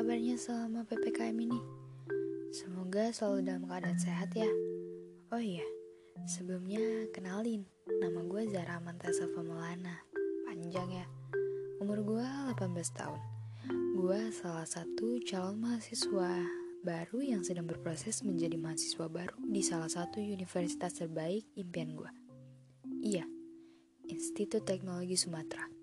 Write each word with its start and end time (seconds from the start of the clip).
kabarnya 0.00 0.32
selama 0.40 0.80
PPKM 0.88 1.36
ini? 1.44 1.60
Semoga 2.56 3.12
selalu 3.12 3.44
dalam 3.44 3.68
keadaan 3.68 4.00
sehat 4.00 4.32
ya. 4.32 4.48
Oh 5.28 5.36
iya, 5.36 5.60
sebelumnya 6.24 7.04
kenalin, 7.12 7.68
nama 7.84 8.24
gue 8.24 8.48
Zara 8.48 8.80
Mantasa 8.80 9.28
Pemelana. 9.28 10.00
Panjang 10.48 10.88
ya. 10.88 11.04
Umur 11.84 12.00
gue 12.00 12.24
18 12.56 12.80
tahun. 12.96 13.20
Gue 13.92 14.32
salah 14.32 14.64
satu 14.64 15.20
calon 15.20 15.60
mahasiswa 15.60 16.48
baru 16.80 17.20
yang 17.20 17.44
sedang 17.44 17.68
berproses 17.68 18.24
menjadi 18.24 18.56
mahasiswa 18.56 19.04
baru 19.04 19.36
di 19.52 19.60
salah 19.60 19.92
satu 19.92 20.16
universitas 20.16 20.96
terbaik 20.96 21.44
impian 21.60 21.92
gue. 21.92 22.08
Iya, 23.04 23.28
Institut 24.08 24.64
Teknologi 24.64 25.20
Sumatera. 25.20 25.79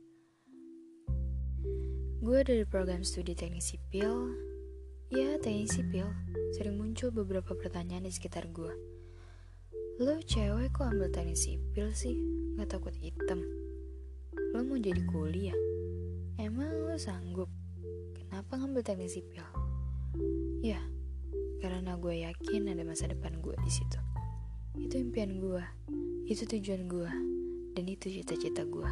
Gue 2.18 2.42
dari 2.42 2.66
program 2.66 3.06
studi 3.06 3.38
teknik 3.38 3.62
sipil. 3.62 4.34
Ya, 5.14 5.38
teknik 5.38 5.70
sipil 5.70 6.10
sering 6.58 6.82
muncul 6.82 7.14
beberapa 7.14 7.54
pertanyaan 7.54 8.10
di 8.10 8.12
sekitar 8.12 8.50
gue. 8.50 8.74
Lo 10.02 10.18
cewek 10.26 10.74
kok 10.74 10.90
ambil 10.90 11.14
teknik 11.14 11.38
sipil 11.38 11.94
sih? 11.94 12.18
Gak 12.58 12.74
takut 12.74 12.98
hitam? 12.98 13.46
Lo 14.50 14.66
mau 14.66 14.82
jadi 14.82 14.98
kuliah? 15.06 15.54
Emang 16.42 16.90
lo 16.90 16.98
sanggup? 16.98 17.54
Kenapa 18.18 18.66
ngambil 18.66 18.82
teknik 18.82 19.14
sipil? 19.14 19.46
Ya, 20.66 20.82
karena 21.62 22.02
gue 22.02 22.26
yakin 22.26 22.74
ada 22.74 22.82
masa 22.82 23.14
depan 23.14 23.38
gue 23.46 23.54
di 23.62 23.70
situ. 23.70 24.02
Itu 24.74 24.98
impian 24.98 25.38
gue, 25.38 25.62
itu 26.26 26.50
tujuan 26.50 26.90
gue, 26.90 27.12
dan 27.78 27.86
itu 27.86 28.10
cita-cita 28.10 28.66
gue. 28.66 28.90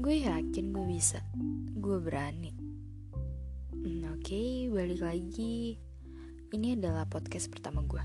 Gue 0.00 0.22
yakin 0.24 0.70
gue 0.72 0.84
bisa, 0.88 1.20
gue 1.80 1.96
berani. 1.96 2.52
Hmm, 3.72 4.12
Oke, 4.12 4.36
okay, 4.36 4.50
balik 4.68 5.00
lagi 5.00 5.80
ini 6.52 6.76
adalah 6.76 7.08
podcast 7.08 7.48
pertama 7.48 7.80
gue. 7.88 8.04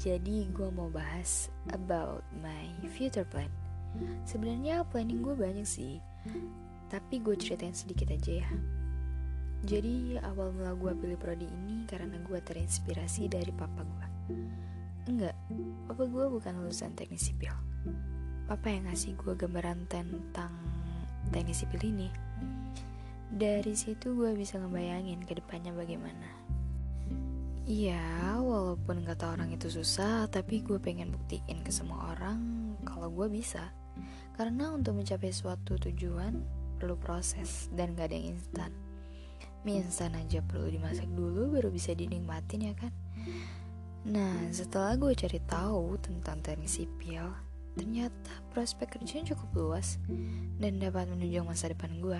Jadi 0.00 0.48
gue 0.48 0.72
mau 0.72 0.88
bahas 0.88 1.52
about 1.76 2.24
my 2.40 2.72
future 2.88 3.28
plan. 3.28 3.52
Sebenarnya 4.24 4.88
planning 4.88 5.20
gue 5.20 5.36
banyak 5.36 5.68
sih, 5.68 6.00
tapi 6.88 7.20
gue 7.20 7.36
ceritain 7.36 7.76
sedikit 7.76 8.08
aja 8.08 8.40
ya. 8.40 8.48
Jadi 9.60 10.16
awal 10.24 10.56
mula 10.56 10.72
gue 10.72 10.96
pilih 10.96 11.20
prodi 11.20 11.44
ini 11.44 11.84
karena 11.84 12.16
gue 12.16 12.40
terinspirasi 12.40 13.28
dari 13.28 13.52
papa 13.52 13.84
gue. 13.84 14.06
Enggak, 15.04 15.36
papa 15.84 16.08
gue 16.08 16.24
bukan 16.32 16.64
lulusan 16.64 16.96
teknik 16.96 17.20
sipil. 17.20 17.52
Papa 18.48 18.72
yang 18.72 18.88
ngasih 18.88 19.20
gue 19.20 19.36
gambaran 19.36 19.84
tentang 19.84 20.48
teknik 21.28 21.60
sipil 21.60 21.92
ini. 21.92 22.08
Dari 23.30 23.78
situ 23.78 24.18
gue 24.18 24.34
bisa 24.34 24.58
ngebayangin 24.58 25.22
ke 25.22 25.38
depannya 25.38 25.70
bagaimana. 25.70 26.26
Iya, 27.62 28.34
walaupun 28.42 29.06
kata 29.06 29.38
orang 29.38 29.54
itu 29.54 29.70
susah, 29.70 30.26
tapi 30.26 30.66
gue 30.66 30.82
pengen 30.82 31.14
buktiin 31.14 31.62
ke 31.62 31.70
semua 31.70 32.10
orang 32.10 32.74
kalau 32.82 33.06
gue 33.14 33.30
bisa. 33.30 33.70
Karena 34.34 34.74
untuk 34.74 34.98
mencapai 34.98 35.30
suatu 35.30 35.78
tujuan 35.78 36.42
perlu 36.82 36.98
proses 36.98 37.70
dan 37.70 37.94
gak 37.94 38.10
ada 38.10 38.18
yang 38.18 38.34
instan. 38.34 38.74
Mie 39.62 39.78
instan 39.78 40.18
aja 40.18 40.42
perlu 40.42 40.66
dimasak 40.66 41.06
dulu 41.14 41.54
baru 41.54 41.70
bisa 41.70 41.94
dinikmatin 41.94 42.66
ya 42.66 42.74
kan. 42.74 42.90
Nah, 44.10 44.50
setelah 44.50 44.98
gue 44.98 45.14
cari 45.14 45.38
tahu 45.46 46.02
tentang 46.02 46.42
teknik 46.42 46.66
sipil, 46.66 47.30
ternyata 47.78 48.42
prospek 48.50 48.98
kerjanya 48.98 49.38
cukup 49.38 49.48
luas 49.54 50.02
dan 50.58 50.82
dapat 50.82 51.06
menunjang 51.06 51.46
masa 51.46 51.70
depan 51.70 51.94
gue 52.02 52.18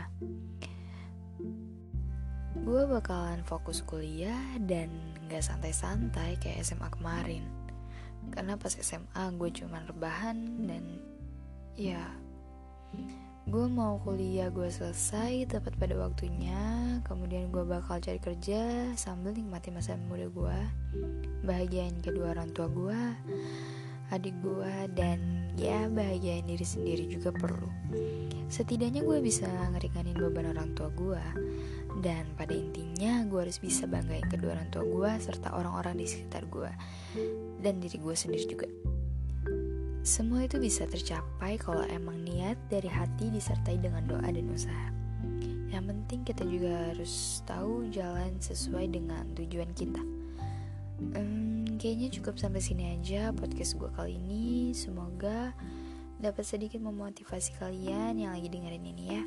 gue 2.61 2.83
bakalan 2.91 3.41
fokus 3.47 3.81
kuliah 3.87 4.59
dan 4.67 4.91
gak 5.31 5.47
santai-santai 5.47 6.37
kayak 6.43 6.67
SMA 6.67 6.89
kemarin. 6.91 7.47
Karena 8.35 8.59
pas 8.59 8.75
SMA 8.75 9.25
gue 9.39 9.51
cuma 9.55 9.81
rebahan 9.87 10.37
dan 10.67 10.85
ya 11.79 12.03
gue 13.51 13.67
mau 13.67 13.99
kuliah 14.05 14.47
gue 14.53 14.71
selesai 14.71 15.49
tepat 15.51 15.75
pada 15.75 15.99
waktunya 15.99 16.61
kemudian 17.03 17.51
gue 17.51 17.67
bakal 17.67 17.99
cari 17.99 18.23
kerja 18.23 18.93
sambil 18.95 19.35
nikmati 19.35 19.75
masa 19.75 19.99
muda 20.07 20.31
gue 20.31 20.59
bahagiain 21.43 21.99
kedua 21.99 22.37
orang 22.37 22.55
tua 22.55 22.71
gue 22.71 23.01
adik 24.15 24.37
gue 24.39 24.75
dan 24.95 25.51
ya 26.21 26.37
bahagiain 26.37 26.53
diri 26.53 26.67
sendiri 26.69 27.05
juga 27.09 27.33
perlu 27.33 27.73
setidaknya 28.53 29.01
gue 29.01 29.25
bisa 29.25 29.49
ngeringanin 29.49 30.19
beban 30.21 30.53
orang 30.53 30.77
tua 30.77 30.93
gue 30.93 31.23
dan 32.05 32.29
pada 32.37 32.53
intinya 32.53 33.25
gue 33.25 33.41
harus 33.49 33.57
bisa 33.57 33.89
banggain 33.89 34.29
kedua 34.29 34.53
orang 34.53 34.69
tua 34.69 34.85
gue 34.85 35.11
serta 35.17 35.57
orang-orang 35.57 35.97
di 35.97 36.05
sekitar 36.05 36.45
gue 36.51 36.69
dan 37.65 37.81
diri 37.81 37.97
gue 37.97 38.15
sendiri 38.17 38.45
juga. 38.45 38.69
Semua 40.01 40.45
itu 40.49 40.57
bisa 40.57 40.89
tercapai 40.89 41.61
kalau 41.61 41.85
emang 41.87 42.21
niat 42.25 42.57
dari 42.73 42.89
hati 42.89 43.29
disertai 43.29 43.77
dengan 43.79 44.05
doa 44.09 44.27
dan 44.27 44.49
usaha. 44.49 44.89
Yang 45.71 45.85
penting 45.95 46.21
kita 46.25 46.43
juga 46.49 46.91
harus 46.91 47.45
tahu 47.47 47.87
jalan 47.93 48.33
sesuai 48.41 48.91
dengan 48.91 49.25
tujuan 49.37 49.71
kita. 49.77 50.03
Hmm, 51.01 51.81
kayaknya 51.81 52.09
cukup 52.13 52.41
sampai 52.41 52.65
sini 52.65 52.97
aja 52.97 53.33
podcast 53.33 53.77
gue 53.77 53.91
kali 53.93 54.17
ini. 54.17 54.73
Semoga 54.73 55.53
dapat 56.21 56.45
sedikit 56.45 56.85
memotivasi 56.85 57.57
kalian 57.57 58.21
yang 58.21 58.37
lagi 58.37 58.53
dengerin 58.53 58.85
ini 58.85 59.05
ya. 59.09 59.25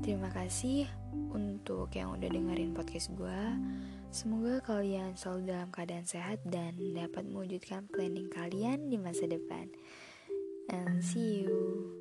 Terima 0.00 0.32
kasih 0.32 0.88
untuk 1.34 1.92
yang 1.92 2.16
udah 2.16 2.30
dengerin 2.30 2.72
podcast 2.72 3.12
gue. 3.12 3.42
Semoga 4.08 4.64
kalian 4.64 5.14
selalu 5.14 5.52
dalam 5.52 5.68
keadaan 5.68 6.06
sehat 6.08 6.40
dan 6.48 6.74
dapat 6.96 7.28
mewujudkan 7.28 7.84
planning 7.92 8.32
kalian 8.32 8.88
di 8.88 8.96
masa 8.96 9.28
depan. 9.28 9.68
And 10.72 11.04
see 11.04 11.44
you. 11.44 11.99